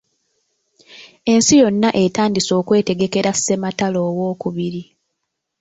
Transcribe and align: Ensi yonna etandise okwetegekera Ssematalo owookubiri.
Ensi 1.31 1.53
yonna 1.61 1.89
etandise 2.03 2.51
okwetegekera 2.61 3.31
Ssematalo 3.37 3.99
owookubiri. 4.09 4.83